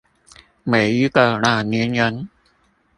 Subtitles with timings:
[0.63, 2.27] 每一個老年人